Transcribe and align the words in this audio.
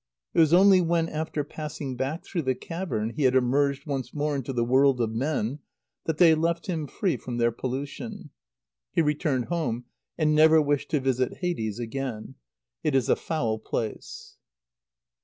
It 0.33 0.39
was 0.39 0.51
only 0.51 0.81
when, 0.81 1.07
after 1.09 1.43
passing 1.43 1.95
back 1.95 2.23
through 2.23 2.41
the 2.41 2.55
cavern, 2.55 3.11
he 3.11 3.21
had 3.25 3.35
emerged 3.35 3.85
once 3.85 4.15
more 4.15 4.35
into 4.35 4.51
the 4.51 4.63
world 4.65 4.99
of 4.99 5.11
men, 5.11 5.59
that 6.05 6.17
they 6.17 6.33
left 6.33 6.65
him 6.65 6.87
free 6.87 7.17
from 7.17 7.37
their 7.37 7.51
pollution. 7.51 8.31
He 8.91 9.03
returned 9.03 9.45
home, 9.45 9.85
and 10.17 10.33
never 10.33 10.59
wished 10.59 10.89
to 10.89 10.99
visit 10.99 11.37
Hades 11.41 11.77
again. 11.77 12.33
It 12.83 12.95
is 12.95 13.09
a 13.09 13.15
foul 13.15 13.59
place. 13.59 14.37